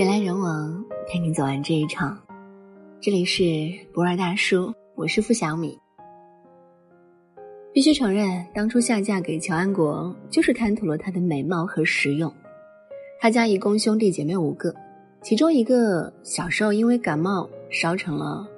[0.00, 2.18] 人来人往，陪你走完这一场。
[3.02, 3.42] 这里是
[3.92, 5.78] 博尔大叔，我是付小米。
[7.70, 12.32] 必须承认，当初下嫁给乔安国，就是贪图了他的美貌和实用。
[13.20, 14.74] 他家一共兄弟姐妹五个，
[15.20, 18.48] 其中一个小时候因为感冒烧成了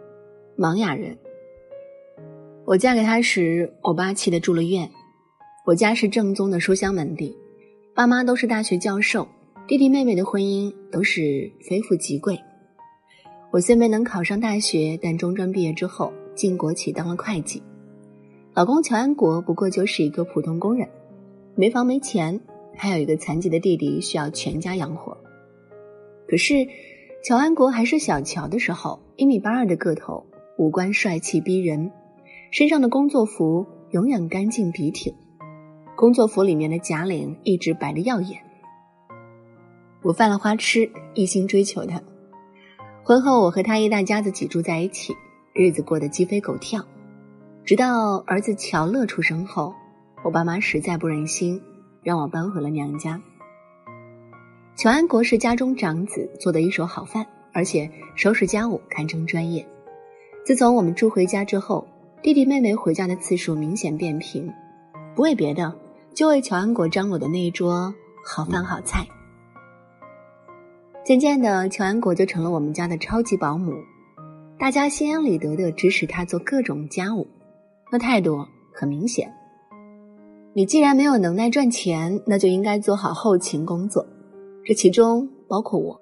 [0.56, 1.18] 盲哑人。
[2.64, 4.88] 我嫁给他时，我爸气得住了院。
[5.66, 7.36] 我家是正宗的书香门第，
[7.96, 9.26] 爸妈都是大学教授。
[9.68, 12.36] 弟弟妹妹的婚姻都是非富即贵，
[13.52, 17.62] 我虽没能考上大学，但中专毕业之后进国企当了会计。
[18.54, 20.88] 老公乔安国不过就是一个普通工人，
[21.54, 22.40] 没房没钱，
[22.74, 25.16] 还有一个残疾的弟弟需要全家养活。
[26.26, 26.66] 可是，
[27.22, 30.26] 乔安国还是小乔的时候，一米八二的个头，
[30.58, 31.92] 五官帅气逼人，
[32.50, 35.14] 身上的工作服永远干净笔挺，
[35.94, 38.42] 工作服里面的假领一直白的耀眼。
[40.02, 42.02] 我犯了花痴，一心追求他。
[43.04, 45.14] 婚后，我和他一大家子挤住在一起，
[45.52, 46.84] 日子过得鸡飞狗跳。
[47.64, 49.72] 直到儿子乔乐出生后，
[50.24, 51.62] 我爸妈实在不忍心，
[52.02, 53.20] 让我搬回了娘家。
[54.74, 59.64] 乔安国是家中长子，做的一手好饭，而且收拾家务堪称专业。
[60.44, 61.86] 自从我们住回家之后，
[62.22, 64.52] 弟弟妹妹回家的次数明显变频，
[65.14, 65.72] 不为别的，
[66.12, 69.06] 就为乔安国张罗的那一桌好饭好菜。
[71.04, 73.74] 渐渐的，乔安国就成了我们家的超级保姆，
[74.56, 77.26] 大家心安理得的指使他做各种家务，
[77.90, 79.28] 那态度很明显。
[80.54, 84.06] 你既然没有能耐赚钱，那就应该做好后勤工作，
[84.64, 86.00] 这其中包括我。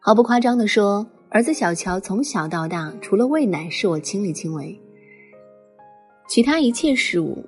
[0.00, 4.76] 毫不夸张的说，儿子小乔从小到大，除了喂奶是我亲力亲为，
[6.26, 7.46] 其他一切事务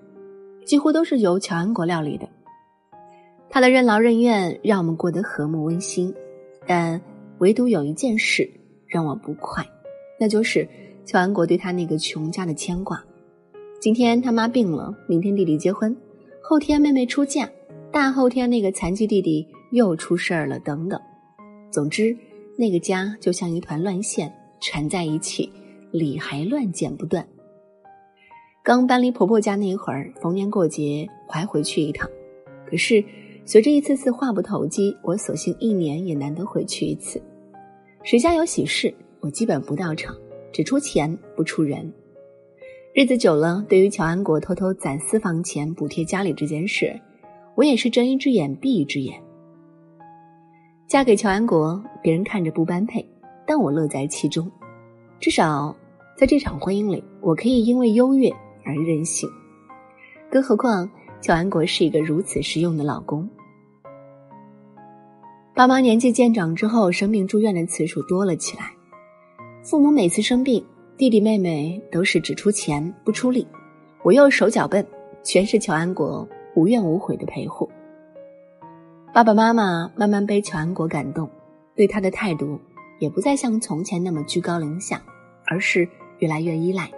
[0.65, 2.29] 几乎都是由乔安国料理的。
[3.51, 6.15] 他的任劳任怨让我们过得和睦温馨。
[6.67, 7.01] 但
[7.39, 8.51] 唯独有一件事
[8.87, 9.67] 让我不快，
[10.19, 10.69] 那就是
[11.05, 13.05] 乔安国对他那个穷家的牵挂。
[13.81, 15.95] 今天他妈病了，明天弟弟结婚，
[16.41, 17.51] 后天妹妹出嫁，
[17.93, 21.01] 大后天那个残疾弟弟又出事儿了，等等。
[21.71, 22.17] 总之，
[22.57, 25.53] 那个家就像一团乱线，缠在一起，
[25.91, 27.27] 理还乱，剪不断。
[28.63, 32.09] 刚搬离婆婆家那一会儿，逢年过节还回去一趟，
[32.67, 33.05] 可是。
[33.47, 37.21] 随着一次次话不投机，我索性一年也难得回去一次。
[38.03, 40.17] 谁家有喜事，我基本不到场，
[40.51, 41.93] 只出钱不出人。
[42.95, 46.99] 日子久了，对于乔安国偷偷攒私房钱补贴家里这件事，
[47.55, 49.23] 我也是睁一只眼闭一只眼。
[50.89, 53.07] 嫁给乔安国，别人看着不般配，
[53.47, 54.51] 但我乐在其中。
[55.21, 55.77] 至少
[56.17, 58.31] 在这场婚姻里，我可以因为优越
[58.65, 59.29] 而任性。
[60.31, 60.89] 更何况。
[61.21, 63.27] 乔安国是一个如此实用的老公。
[65.55, 68.73] 爸妈年纪渐长之后，生病住院的次数多了起来。
[69.63, 70.65] 父母每次生病，
[70.97, 73.47] 弟弟妹妹都是只出钱不出力，
[74.03, 74.85] 我又手脚笨，
[75.23, 77.71] 全是乔安国无怨无悔的陪护。
[79.13, 81.31] 爸爸妈妈慢慢被乔安国感动，
[81.77, 82.59] 对他的态度
[82.99, 85.01] 也不再像从前那么居高临下，
[85.47, 85.89] 而是
[86.19, 86.91] 越来越依赖。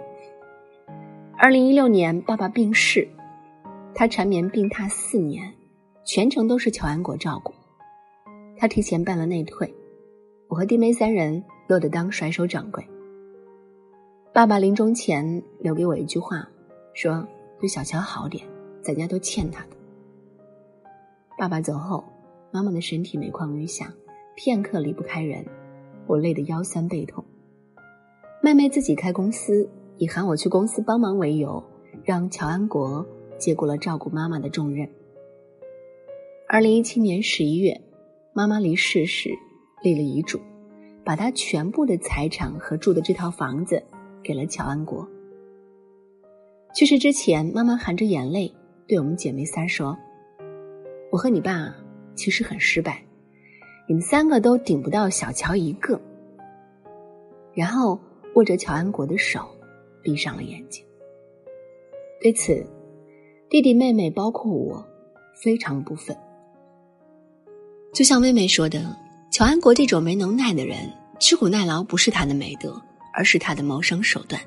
[1.37, 3.07] 二零一六年，爸爸病逝。
[3.93, 5.53] 他缠绵病榻四年，
[6.03, 7.53] 全程都是乔安国照顾。
[8.57, 9.73] 他提前办了内退，
[10.47, 12.85] 我和弟妹三人乐得当甩手掌柜。
[14.33, 16.47] 爸爸临终前留给我一句话，
[16.93, 17.27] 说
[17.59, 18.45] ：“对小乔好点，
[18.81, 19.69] 咱家都欠他的。”
[21.37, 22.03] 爸爸走后，
[22.51, 23.93] 妈妈的身体每况愈下，
[24.35, 25.45] 片刻离不开人，
[26.07, 27.23] 我累得腰酸背痛。
[28.41, 31.63] 妹妹自己开公司，以喊我去公司帮忙为由，
[32.03, 33.05] 让乔安国。
[33.37, 34.89] 接过了照顾妈妈的重任。
[36.47, 37.79] 二零一七年十一月，
[38.37, 39.31] 妈妈离世时
[39.81, 40.39] 立了遗嘱，
[41.03, 43.83] 把她全部的财产和住的这套房子
[44.21, 45.09] 给了乔安国。
[46.75, 48.53] 去世之前，妈妈含着眼泪
[48.87, 49.97] 对我们姐妹仨说
[51.09, 51.75] ：“我和你爸
[52.13, 53.03] 其实很失败，
[53.87, 55.99] 你们三个都顶不到小乔一个。”
[57.55, 57.99] 然后
[58.35, 59.49] 握着乔安国的手，
[60.03, 60.85] 闭上了眼睛。
[62.21, 62.63] 对此。
[63.49, 64.85] 弟弟妹妹，包括我，
[65.33, 66.15] 非常不忿。
[67.97, 68.95] 就像妹妹说的，
[69.31, 70.87] 乔安国这种没能耐的人，
[71.19, 72.79] 吃苦耐劳不是他的美德，
[73.11, 74.39] 而是他的谋生手段。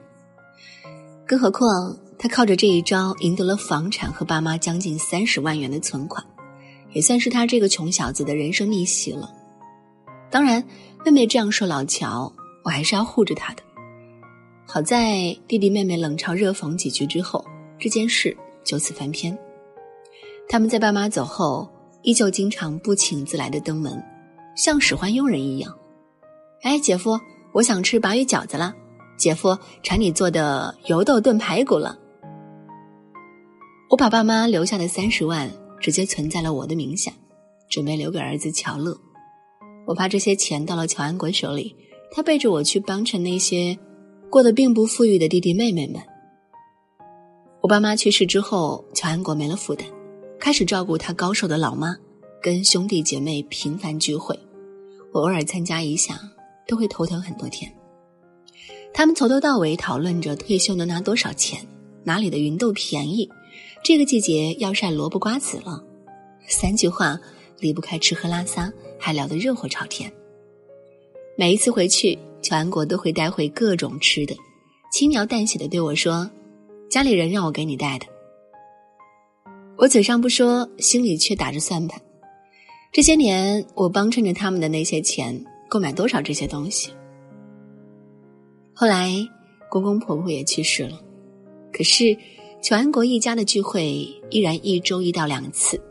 [1.27, 6.25] 更何况，他靠着这一招赢得了房产和爸妈将近三十万元的存款，
[6.93, 9.29] 也算是他这个穷小子的人生逆袭了。
[10.31, 10.65] 当然，
[11.05, 12.33] 妹妹这样说老乔，
[12.63, 13.63] 我还是要护着他的。
[14.65, 17.45] 好在弟弟妹妹冷嘲热讽几句之后，
[17.81, 18.37] 这件事。
[18.63, 19.37] 就此翻篇，
[20.47, 21.69] 他们在爸妈走后，
[22.03, 24.03] 依旧经常不请自来的登门，
[24.57, 25.77] 像使唤佣人一样。
[26.63, 27.19] 哎，姐夫，
[27.53, 28.75] 我想吃鲅鱼饺子了。
[29.17, 31.99] 姐夫，馋你做的油豆炖排骨了。
[33.91, 37.13] 我把爸妈留下的三十万直接存在了我的名下，
[37.69, 38.97] 准备留给儿子乔乐。
[39.87, 41.75] 我怕这些钱到了乔安国手里，
[42.13, 43.77] 他背着我去帮衬那些
[44.31, 46.01] 过得并不富裕的弟弟妹妹们。
[47.61, 49.87] 我爸妈去世之后，乔安国没了负担，
[50.41, 51.95] 开始照顾他高寿的老妈，
[52.43, 54.37] 跟兄弟姐妹频繁聚会。
[55.13, 56.19] 偶尔参加一下，
[56.67, 57.71] 都会头疼很多天。
[58.95, 61.65] 他们从头到尾讨论着退休能拿多少钱，
[62.05, 63.29] 哪里的芸豆便宜，
[63.85, 65.85] 这个季节要晒萝卜瓜子了。
[66.49, 67.21] 三句话
[67.59, 70.11] 离不开吃喝拉撒，还聊得热火朝天。
[71.37, 74.35] 每一次回去，乔安国都会带回各种吃的，
[74.91, 76.29] 轻描淡写的对我说
[76.91, 78.07] ：“家里人让我给你带的。”
[79.81, 81.99] 我嘴上不说，心里却打着算盘。
[82.93, 86.93] 这些年，我帮衬着他们的那些钱，购买多少这些东西。
[88.75, 89.11] 后来，
[89.71, 91.01] 公公婆婆也去世了，
[91.73, 92.15] 可是
[92.61, 95.83] 乔安国一家的聚会依然一周一到两次，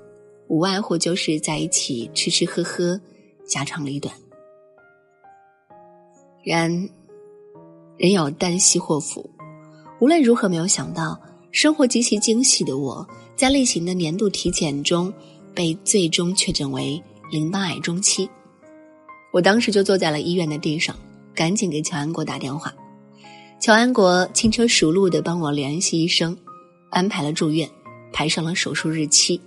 [0.50, 3.02] 无外乎就是在一起吃吃喝喝，
[3.48, 4.14] 家长里短。
[6.46, 6.70] 然，
[7.98, 9.28] 人有旦夕祸福，
[10.00, 11.20] 无论如何没有想到，
[11.50, 13.08] 生活极其惊喜的我，
[13.40, 15.14] 在例行的年度体检中
[15.56, 17.02] 被最终确诊为
[17.32, 18.30] 淋巴癌中期。
[19.32, 20.94] 我当时就坐在了医院的地上。
[21.34, 22.76] 赶紧给乔安国打电话，
[23.62, 26.38] 乔安国轻车熟路的帮我联系医生，
[26.90, 27.70] 安排了住院，
[28.12, 29.40] 排上了手术日期。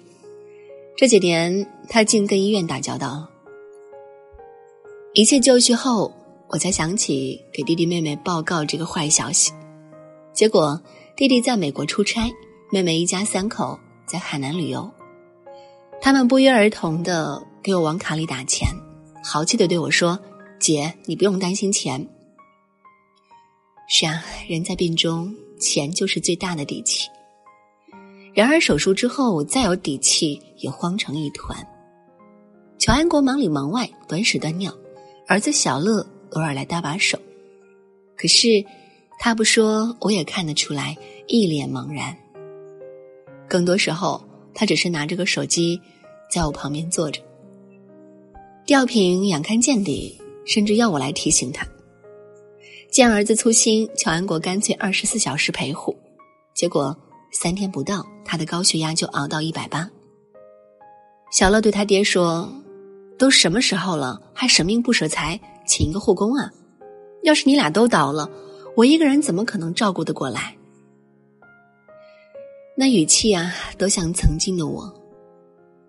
[0.96, 3.28] 这几年他竟跟医院打交道了。
[5.12, 6.10] 一切就绪后，
[6.48, 9.52] 我才想起给弟弟妹妹报告这个坏消息。
[10.32, 10.80] 结果
[11.14, 12.32] 弟弟在美国出差，
[12.72, 14.90] 妹妹一家三口在海南旅游，
[16.00, 18.66] 他们不约而同的给我往卡里打钱，
[19.22, 20.18] 豪气的对我说。
[20.58, 22.08] 姐，你不用担心钱。
[23.88, 27.10] 是啊，人在病中，钱就是最大的底气。
[28.32, 31.54] 然而手术之后，我再有底气也慌成一团。
[32.78, 34.72] 乔安国忙里忙外，短屎端尿，
[35.28, 37.18] 儿子小乐偶尔来搭把手，
[38.16, 38.64] 可是
[39.18, 40.96] 他不说，我也看得出来，
[41.26, 42.16] 一脸茫然。
[43.52, 45.78] 更多时候，他只是拿着个手机，
[46.30, 47.20] 在我旁边坐着，
[48.64, 50.18] 吊瓶眼看见底。
[50.44, 51.64] 甚至要我来提醒他。
[52.90, 55.96] 见儿子粗心，乔安国干脆二十四小时陪护，
[56.52, 56.96] 结果
[57.30, 59.88] 三天不到，他的高血压就熬到一百八。
[61.30, 62.50] 小乐对他爹说
[63.16, 66.50] ：“都什么时候了，还舍命不舍财请一个护工啊？
[67.22, 68.28] 要是你俩都倒了，
[68.74, 70.56] 我一个人怎么可能照顾得过来？”
[72.74, 74.92] 那语气啊，都像曾经的我。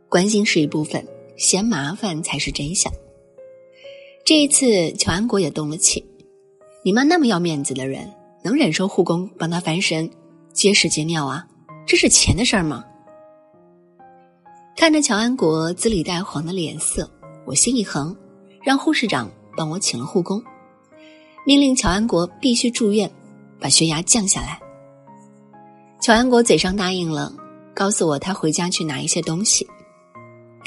[0.09, 1.07] 关心是一部分，
[1.37, 2.91] 嫌麻烦才是真相。
[4.25, 6.05] 这一次，乔安国也动了气。
[6.83, 8.13] 你妈那么要面子的人，
[8.43, 10.09] 能忍受护工帮她翻身、
[10.51, 11.47] 接屎接尿啊？
[11.85, 12.83] 这是钱的事儿吗？
[14.75, 17.09] 看着乔安国紫里带黄的脸色，
[17.45, 18.15] 我心一横，
[18.61, 20.43] 让护士长帮我请了护工，
[21.45, 23.09] 命令乔安国必须住院，
[23.59, 24.59] 把血压降下来。
[26.03, 27.33] 乔安国嘴上答应了，
[27.73, 29.65] 告诉我他回家去拿一些东西，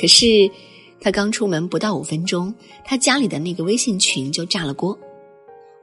[0.01, 0.51] 可是。
[0.99, 4.99] 他刚出门不到五分钟，他家里的那个微信群就炸了锅。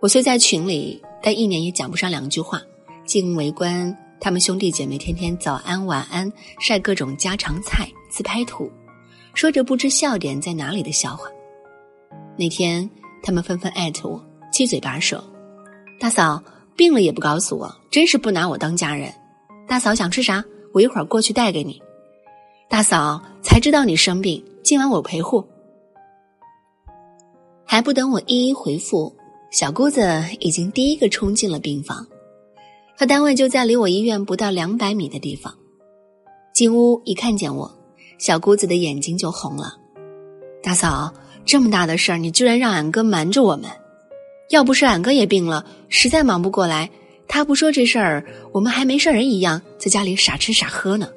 [0.02, 2.60] 我虽在群里，但一年也讲不上两句话，
[3.06, 8.70] 竟围观他们兄弟姐妹天天早安晚安，晒各种家常菜、自拍图，
[9.36, 11.30] 说着不知笑点在哪里的笑话。
[12.36, 12.90] 那天
[13.22, 15.24] 他们纷纷艾特我，七嘴八舌
[16.02, 16.44] ：“大嫂
[16.76, 19.14] 病了也不告诉我，真是不拿我当家人。
[19.68, 20.44] ”“大嫂想吃啥？
[20.74, 21.82] 我一会儿过去带给你。
[22.70, 25.46] ”“大嫂才知道你生病。”今晚我陪护，
[27.66, 29.14] 还不等我一一回复，
[29.52, 32.08] 小姑子已经第一个冲进了病房。
[32.98, 35.54] 她单位就在离我医院不到两百米的地方。
[36.54, 37.70] 进屋一看见我，
[38.18, 39.76] 小姑子的眼睛就红了。
[40.64, 43.70] 大嫂，这么大的事儿，你居然让俺哥瞒着我们？
[44.50, 46.90] 要不是俺哥也病了，实在忙不过来，
[47.28, 51.10] 他不说这事儿，我们还没事人一样在家里傻吃傻喝呢。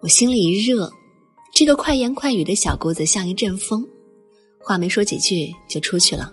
[0.00, 0.90] 我心里一热。
[1.54, 3.84] 这个快言快语的小姑子像一阵风，
[4.60, 6.32] 话没说几句就出去了。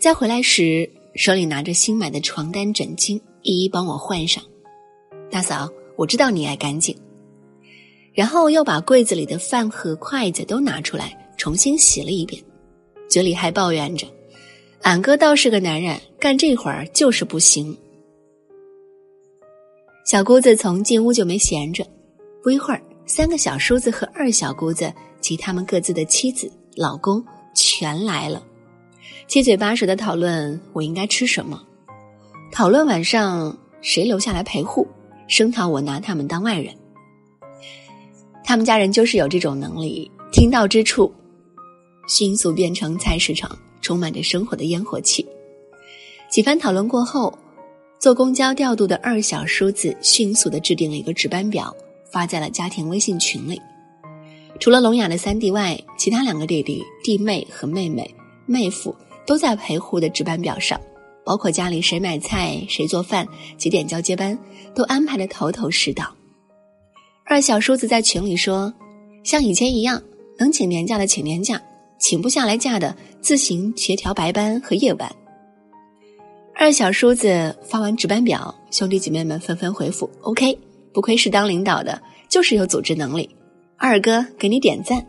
[0.00, 4.42] 再回来时，手里拿着新买的床单枕巾，一一帮我换上。
[5.30, 6.96] 大嫂，我知道你爱干净。
[8.14, 12.42] 然后又把柜子里的饭盒、筷子都拿出来，重新洗了一遍，
[13.10, 14.06] 嘴里还抱怨着
[14.84, 17.76] ：“俺哥倒是个男人，干这会儿就是不行。”
[20.04, 21.86] 小姑子从进屋就没闲着，
[22.42, 22.82] 不一会儿。
[23.06, 27.24] 三个小叔子和二小姑子及他们各自的妻子、老公
[27.54, 28.42] 全来了，
[29.26, 31.62] 七嘴八舌的讨论我应该吃什么，
[32.52, 34.86] 讨论晚上谁留下来陪护，
[35.28, 36.74] 声讨我拿他们当外人。
[38.42, 41.10] 他们家人就是有这种能力，听到之处，
[42.06, 43.50] 迅速变成菜市场，
[43.84, 45.24] 充满着生活的烟火气。
[46.28, 47.38] 几番讨论过后，
[48.00, 51.72] 坐公交调度的二小叔子迅速的制定了一个值班表。
[52.14, 53.60] 发在了家庭微信群里。
[54.60, 58.08] 除了聋哑的三弟外，其他两个弟弟、弟妹和妹妹、
[58.46, 58.94] 妹夫
[59.26, 60.80] 都在陪护的值班表上，
[61.24, 63.26] 包括家里谁买菜、谁做饭、
[63.58, 64.38] 几点交接班，
[64.76, 66.14] 都安排的头头是道。
[67.24, 68.72] 二小叔子在群里说
[69.24, 70.00] ：“像以前一样，
[70.38, 71.60] 能请年假的请年假，
[72.04, 75.10] 请不下来假的自行协调白班和夜班。”
[76.54, 80.58] 二小叔子发完值班表，兄弟姐妹们纷纷回复：“OK。”
[80.92, 83.28] 不愧是当领导的，就是有组织能力。
[83.78, 85.04] 二哥给你点赞。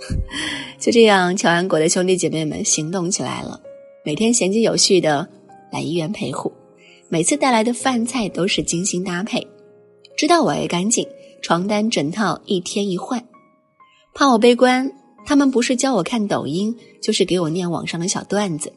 [0.78, 3.58] 就这样，乔安国的兄弟姐妹们行动起来了，
[4.04, 5.26] 每天闲极有序的
[5.72, 6.52] 来医院陪护，
[7.08, 9.44] 每次带来的饭菜都是精心搭配，
[10.14, 11.08] 知道我爱干净，
[11.40, 13.24] 床单枕套一天一换。
[14.14, 14.92] 怕我悲观，
[15.28, 18.72] 他们不是教我看抖音，就是给我念网上的小段子。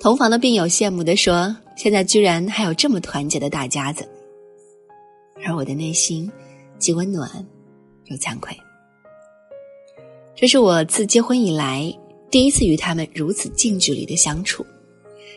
[0.00, 4.08] 同房的病友羡慕的说：“现在居然还有这么团结的大家子。”
[5.46, 6.28] 而我的内心，
[6.80, 7.30] 既温暖
[8.06, 8.52] 又惭愧。
[10.34, 11.96] 这是我自结婚以来
[12.28, 14.66] 第一次与他们如此近距离的相处，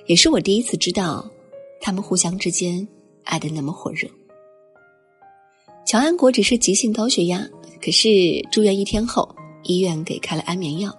[0.08, 1.24] 也是我第一次知道，
[1.80, 2.88] 他们互相之间
[3.26, 4.10] 爱的那么火热。
[5.86, 7.48] 乔安国只是急性高血压，
[7.80, 8.10] 可是
[8.52, 9.30] 住院一天后，
[9.64, 10.96] 医院给开了安眠药，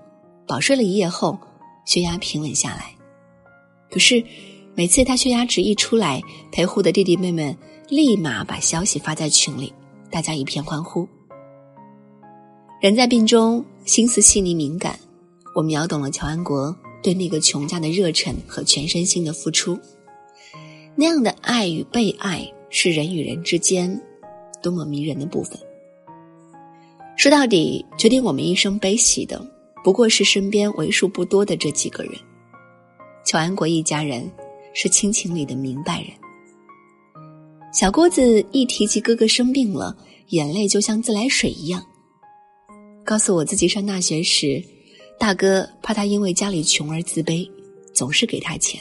[0.46, 1.38] 饱睡了一夜后，
[1.84, 2.94] 血压平稳下来。
[3.90, 4.24] 可是
[4.74, 7.56] 每次他血压值一出来，陪护的弟弟妹妹。
[7.86, 9.70] 立马把消息发在群里，
[10.10, 11.06] 大家一片欢呼。
[12.80, 14.98] 人在病中，心思细腻敏感，
[15.54, 19.78] 我秒懂了乔安国对那个穷家的热忱和全身心的付出。
[20.96, 24.00] 那样的爱与被爱，是人与人之间
[24.62, 25.58] 多么迷人的部分。
[27.16, 29.40] 说到底，决定我们一生悲喜的，
[29.82, 32.12] 不过是身边为数不多的这几个人。
[33.24, 34.30] 乔安国一家人
[34.74, 36.10] 是亲情里的明白人。
[37.72, 39.96] 小郭子一提及哥哥生病了，
[40.28, 41.84] 眼泪就像自来水一样。
[43.04, 44.62] 告诉我自己上大学时，
[45.18, 47.48] 大哥怕他因为家里穷而自卑，
[47.94, 48.80] 总是给他钱。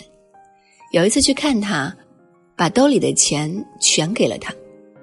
[0.91, 1.95] 有一次去看他，
[2.55, 4.53] 把兜里的钱全给了他，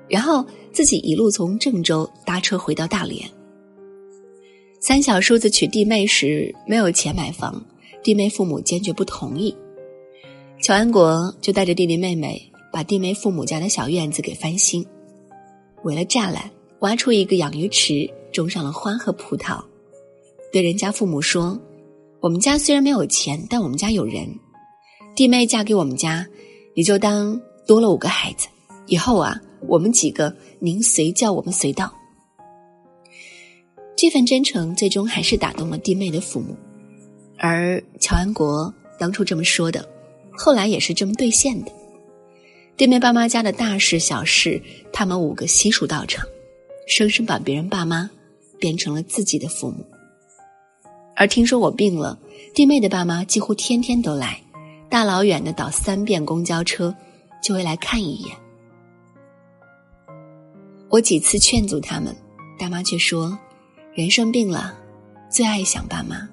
[0.08, 3.28] 然后自己一路从郑州搭车回到大连。
[4.80, 7.62] 三小叔子娶弟妹时没有钱买房，
[8.02, 9.54] 弟妹父母坚决不同意，
[10.62, 12.40] 乔安国就带着弟弟妹妹。
[12.72, 14.86] 把弟妹父母家的小院子给翻新，
[15.82, 16.48] 围了栅栏，
[16.82, 19.60] 挖出一个养鱼池，种上了花和葡萄。
[20.52, 21.58] 对人家父母说
[22.22, 24.24] ：“我们家虽然没有钱，但我们家有人。
[25.16, 26.24] 弟妹嫁给我们家，
[26.76, 28.46] 你就当多了五个孩子。
[28.86, 29.36] 以后啊，
[29.68, 31.92] 我们几个您随叫，我们随到。”
[33.96, 36.56] 这份真诚最终还是打动了弟妹的父母，
[37.36, 39.86] 而乔安国当初这么说的，
[40.32, 41.70] 后来也是这么兑现的。
[42.76, 46.24] 对面爸妈家的大事小事，他们五个悉数到场，
[46.86, 48.08] 生生把别人爸妈
[48.58, 49.84] 变成了自己的父母。
[51.14, 52.18] 而听说我病了，
[52.54, 54.42] 弟妹的爸妈几乎天天都来，
[54.88, 56.94] 大老远的倒三遍公交车，
[57.42, 58.34] 就会来看一眼。
[60.90, 62.14] 我几次劝阻他们，
[62.58, 63.38] 大妈却说
[63.94, 64.76] ：“人生病了，
[65.30, 66.28] 最爱想爸妈，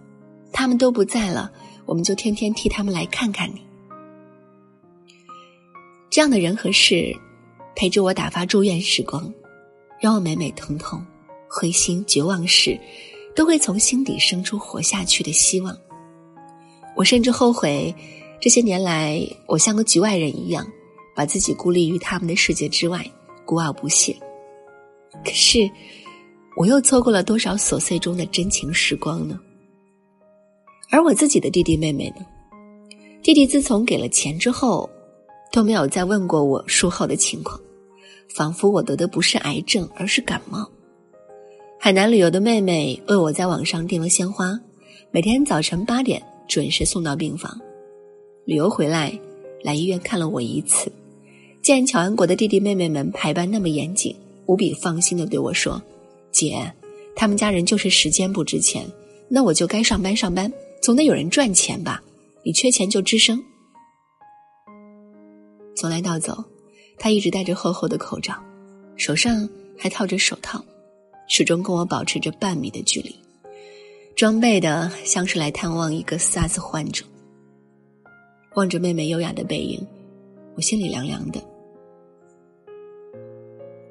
[0.52, 1.52] 他们都不在了，
[1.86, 3.62] 我们就天天替他们来看看你。”
[6.10, 7.16] 这样的人和事，
[7.76, 9.32] 陪着我打发住院时光，
[10.02, 11.06] 让我每每疼痛、
[11.48, 12.80] 灰心、绝望时，
[13.36, 15.78] 都会从心底生出活下去的希望。
[16.96, 17.94] 我甚至后悔，
[18.42, 20.66] 这些年来我像个局外人一样，
[21.16, 23.06] 把自己孤立于他们的世界之外，
[23.46, 24.18] 孤傲不屑。
[25.24, 25.70] 可是，
[26.56, 29.40] 我又错过了多少琐碎中的真情时光呢？
[30.90, 32.26] 而我自己的弟弟妹妹呢？
[33.22, 34.90] 弟弟自从给了钱之后。
[35.50, 37.58] 都没有再问过我术后的情况，
[38.36, 40.70] 仿佛我得的不是癌症，而是感冒。
[41.80, 44.60] 海南旅游的妹妹为我在网上订了鲜花，
[45.10, 47.58] 每天早晨八点准时送到病房。
[48.46, 49.18] 旅游回来，
[49.64, 50.92] 来医院看了我一次，
[51.62, 54.14] 见乔安国的弟弟妹妹们排班那么严谨，
[54.48, 55.82] 无比放心的对我说
[56.32, 56.72] ：“姐，
[57.16, 58.86] 他们家人就是时间不值钱，
[59.30, 60.52] 那我就该上班上班，
[60.82, 62.02] 总得有人赚钱吧？
[62.44, 63.42] 你缺钱就吱声。”
[65.76, 66.44] 从来到走，
[66.98, 68.34] 他一直戴着厚厚的口罩，
[68.96, 70.64] 手上还套着手套，
[71.28, 73.14] 始终跟我保持着半米的距离，
[74.16, 77.06] 装备的像是来探望一个 SARS 患者。
[78.56, 79.86] 望着妹妹优雅的背影，
[80.56, 81.40] 我心里凉凉的。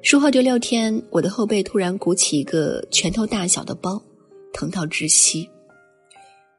[0.09, 4.01] 术后第六天，我的后背突然鼓起一个拳头大小的包，
[4.53, 5.49] 疼到窒息。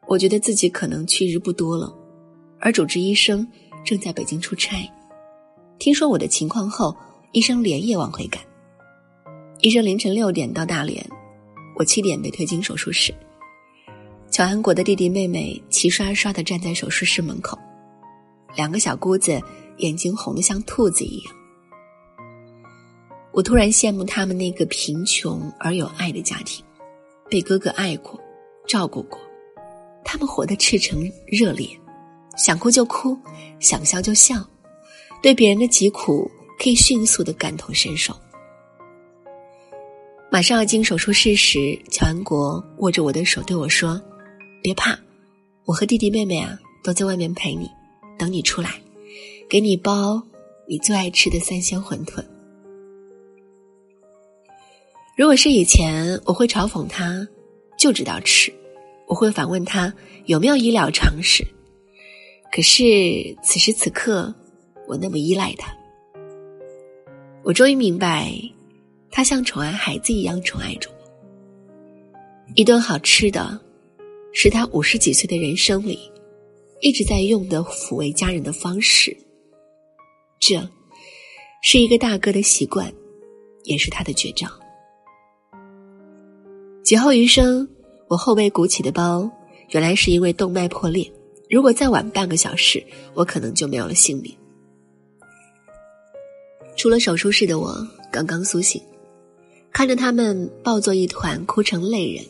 [0.06, 1.90] 我觉得自己可能去日不多了，
[2.60, 3.48] 而主治医生
[3.86, 4.86] 正在北京出差。
[5.78, 6.94] 听说我的情况后，
[7.32, 8.42] 医生连夜往回赶。
[9.62, 11.02] 医生凌晨六点到大连，
[11.78, 13.14] 我七点被推进手术室。
[14.30, 17.58] 乔安国的弟弟妹妹齐刷刷的站在手术室门口，
[18.54, 19.40] 两个小姑子
[19.78, 21.37] 眼睛红得像兔子一样。
[23.30, 26.64] 我突然羡慕他们那个贫穷而有爱的家庭，
[27.30, 28.18] 被哥哥爱过、
[28.66, 29.20] 照顾过，
[30.04, 31.68] 他们活得赤诚热烈，
[32.36, 33.16] 想哭就哭，
[33.60, 34.44] 想笑就笑，
[35.22, 38.16] 对别人的疾苦可以迅速的感同身受。
[40.30, 44.00] 马上要进手术室时，乔安国握着我的手对我说
[44.62, 44.98] ：“别怕，
[45.64, 47.68] 我和弟弟妹妹啊都在外面陪你，
[48.18, 48.80] 等你出来，
[49.48, 50.20] 给你包
[50.66, 52.24] 你最爱吃的三鲜馄饨。”
[55.18, 57.26] 如果是以前，我会嘲讽他，
[57.76, 58.52] 就知道吃；
[59.08, 59.92] 我会反问他
[60.26, 61.44] 有没有医疗常识。
[62.52, 64.32] 可是此时此刻，
[64.86, 65.76] 我那么依赖他。
[67.42, 68.32] 我终于明白，
[69.10, 70.96] 他像宠爱孩子一样宠爱着我。
[72.54, 73.60] 一顿好吃的，
[74.32, 75.98] 是他五十几岁的人生里
[76.80, 79.16] 一直在用的抚慰家人的方式。
[80.38, 80.64] 这，
[81.60, 82.94] 是一个大哥的习惯，
[83.64, 84.46] 也是他的绝招。
[86.88, 87.68] 劫后余生，
[88.06, 89.30] 我后背鼓起的包，
[89.72, 91.06] 原来是因为动脉破裂。
[91.50, 94.34] 如果再晚半个小时，我可能就没有了性命。
[96.78, 97.76] 出了手术室的我
[98.10, 98.80] 刚刚苏醒，
[99.70, 102.24] 看着他们抱作一团，哭成泪人，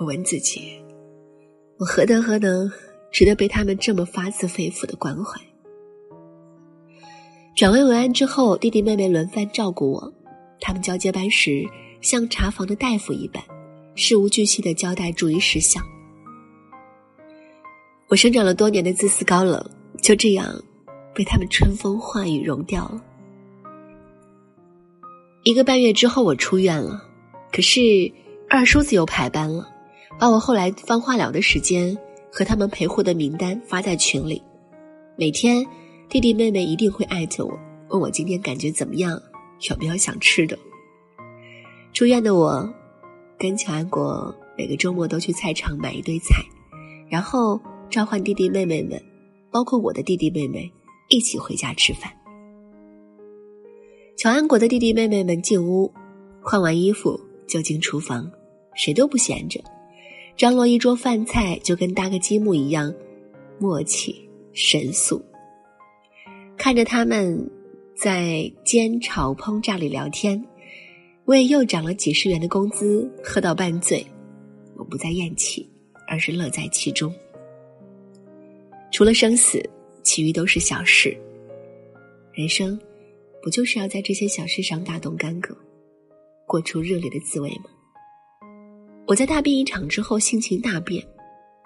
[0.00, 0.72] 我问自己：
[1.78, 2.68] 我何德何能，
[3.12, 5.40] 值得被他们这么发自肺腑的关怀？
[7.54, 10.12] 转危为安之后，弟弟妹妹轮番照顾我，
[10.60, 11.64] 他们交接班时。
[12.00, 13.42] 像查房的大夫一般，
[13.94, 15.82] 事无巨细的交代注意事项。
[18.08, 19.64] 我生长了多年的自私高冷，
[20.00, 20.62] 就这样
[21.14, 23.02] 被他们春风化雨融掉了。
[25.42, 27.02] 一个半月之后，我出院了，
[27.52, 27.80] 可是
[28.48, 29.68] 二叔子又排班了，
[30.18, 31.96] 把我后来放化疗的时间
[32.32, 34.40] 和他们陪护的名单发在群里。
[35.16, 35.66] 每天，
[36.08, 39.20] 弟弟妹妹一定会艾特我，问我今天感觉怎么样，
[39.68, 40.58] 有没有想吃的。
[41.96, 42.70] 住院的我，
[43.38, 46.44] 跟乔安国每个周末都去菜场买一堆菜，
[47.08, 49.02] 然后召唤弟弟妹妹们，
[49.50, 50.70] 包括我的弟弟妹妹，
[51.08, 52.12] 一起回家吃饭。
[54.14, 55.90] 乔安国的弟弟妹妹们进屋，
[56.42, 58.30] 换完衣服就进厨房，
[58.74, 59.58] 谁都不闲着，
[60.36, 62.92] 张罗一桌饭菜就跟搭个积木一样，
[63.58, 65.24] 默契神速。
[66.58, 67.50] 看着他们
[67.96, 70.44] 在煎炒烹炸里聊天。
[71.26, 74.06] 我也又涨了几十元的工资，喝到半醉，
[74.76, 75.68] 我不再厌弃，
[76.06, 77.12] 而是乐在其中。
[78.92, 79.60] 除了生死，
[80.04, 81.16] 其余都是小事。
[82.32, 82.78] 人生，
[83.42, 85.52] 不就是要在这些小事上大动干戈，
[86.46, 87.64] 过出热烈的滋味吗？
[89.04, 91.04] 我在大病一场之后，性情大变，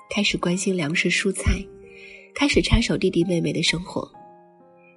[0.08, 1.62] 开始关心粮食蔬菜，
[2.34, 4.10] 开始插手弟弟妹妹的生活，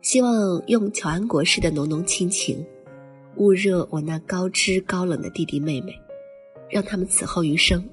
[0.02, 2.66] 希望用乔安国式的浓浓亲情。
[3.36, 6.00] 捂热我那高知高冷的弟弟妹妹，
[6.70, 7.84] 让他们此后余生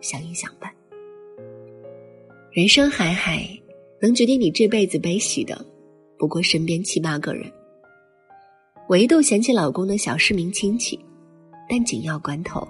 [0.00, 0.72] 相依相伴。
[2.52, 3.46] 人生海海，
[4.00, 5.66] 能决定你这辈子悲喜的，
[6.16, 7.50] 不过身边七八个人。
[8.88, 10.98] 我一度嫌弃老公的小市民亲戚，
[11.68, 12.66] 但紧要关头，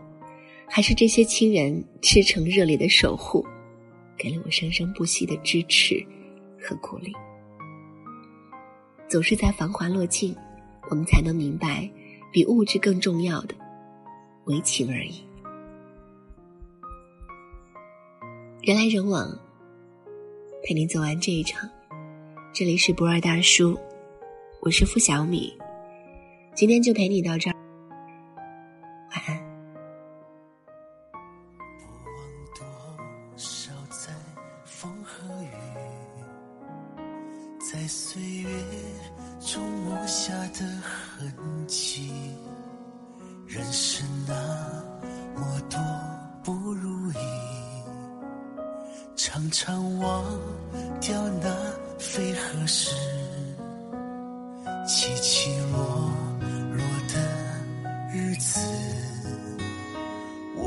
[0.66, 3.44] 还是这些亲人赤诚热烈的守护，
[4.16, 6.02] 给了我生生不息的支持
[6.58, 7.12] 和鼓励。
[9.08, 10.34] 总是在繁华落尽。
[10.88, 11.88] 我们才能明白，
[12.32, 13.54] 比物质更重要的，
[14.44, 15.22] 为情而已。
[18.62, 19.38] 人来人往，
[20.62, 21.68] 陪你走完这一场。
[22.52, 23.78] 这里是不二大叔，
[24.60, 25.52] 我是付小米，
[26.54, 27.55] 今天就陪你到这儿，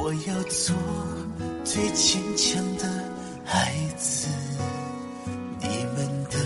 [0.09, 0.75] 我要做
[1.63, 2.85] 最坚强的
[3.45, 4.27] 孩子。
[5.61, 6.39] 你们的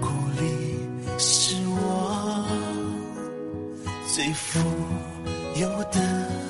[0.00, 0.08] 鼓
[0.40, 0.80] 励
[1.18, 2.46] 是我
[4.06, 4.58] 最富
[5.60, 6.41] 有的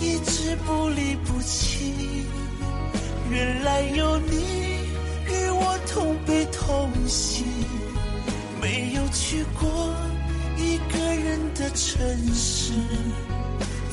[0.00, 1.92] 一直不离不弃，
[3.30, 4.36] 原来有你
[5.26, 7.44] 与我同悲同喜，
[8.62, 9.94] 没有去过
[10.56, 12.72] 一个人的城市。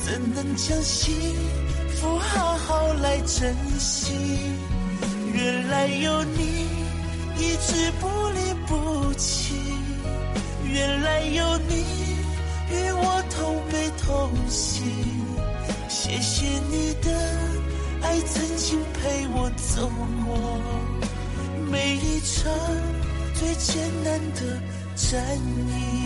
[0.04, 1.12] 怎能将幸
[1.96, 4.12] 福好好来珍惜？
[5.34, 6.68] 原来有你
[7.36, 9.54] 一直不离不弃，
[10.64, 11.84] 原来有你
[12.70, 14.82] 与我同悲同喜。
[15.98, 17.10] 谢谢你的
[18.02, 19.90] 爱，曾经陪我走
[20.26, 20.60] 过
[21.70, 22.52] 每一场
[23.34, 24.60] 最艰难的
[24.94, 26.05] 战役。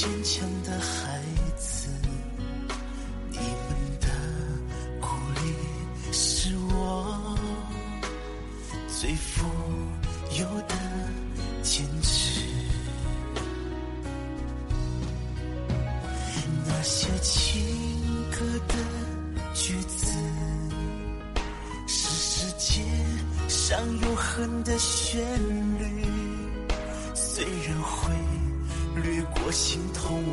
[0.00, 0.80] 坚强的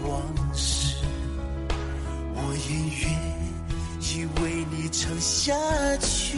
[0.05, 0.21] 往
[0.53, 0.95] 事，
[2.33, 2.69] 我也
[3.01, 3.09] 愿
[4.01, 5.53] 意为你唱下
[5.97, 6.37] 去。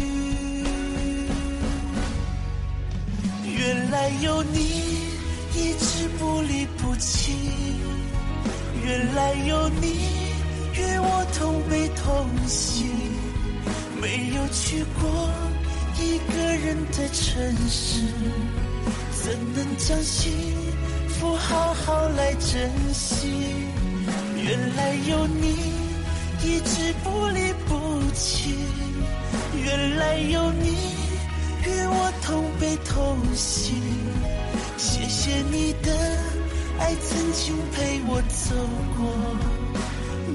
[3.43, 4.59] 原来有你
[5.55, 7.33] 一直不离不弃，
[8.83, 9.87] 原来有你
[10.73, 12.85] 与我同悲同喜。
[14.01, 15.29] 没有去过
[15.99, 18.01] 一个人的城市，
[19.11, 20.31] 怎能将心
[21.19, 23.27] 福好好来珍惜？
[24.41, 25.47] 原来有你
[26.41, 28.55] 一直不离不弃，
[29.53, 30.77] 原来有你
[31.65, 33.73] 与我同悲同喜。
[34.77, 35.91] 谢谢你的
[36.79, 38.55] 爱，曾经陪我走
[38.95, 39.11] 过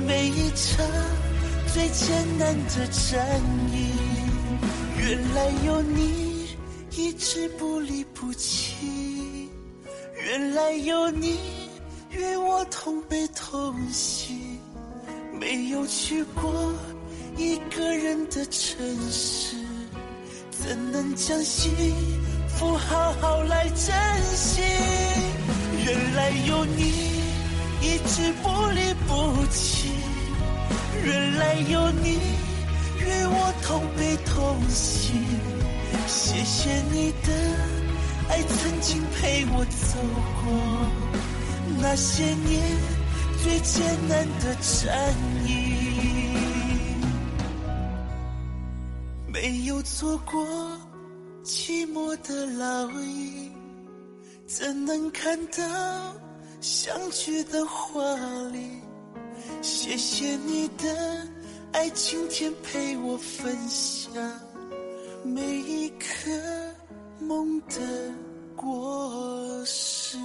[0.06, 0.86] 每一场。
[1.72, 3.40] 最艰难的战
[3.72, 3.90] 役，
[4.98, 6.46] 原来有你
[6.92, 9.23] 一直不离不弃，
[10.24, 11.38] 原来有你
[12.10, 14.58] 与我同悲同喜。
[15.38, 16.72] 没有去过
[17.37, 18.78] 一个人的城
[19.10, 19.54] 市，
[20.50, 21.70] 怎能将幸
[22.48, 24.62] 福好好来珍惜？
[25.84, 27.20] 原来有你
[27.82, 29.90] 一直不离不弃。
[31.04, 32.18] 原来有你
[32.98, 35.12] 与我同悲同喜，
[36.06, 37.28] 谢谢你的
[38.28, 39.98] 爱，曾经陪我走
[40.40, 40.44] 过
[41.80, 42.62] 那些年
[43.42, 45.14] 最艰难的战
[45.46, 45.50] 役，
[49.26, 50.46] 没有做过
[51.44, 53.52] 寂寞的烙印，
[54.46, 56.14] 怎能看到
[56.60, 58.00] 相聚的华
[58.52, 58.80] 丽？
[59.60, 61.28] 谢谢你的
[61.72, 64.14] 爱，今天陪我分享
[65.22, 66.30] 每一刻
[67.26, 67.80] 梦的
[68.54, 70.18] 果实。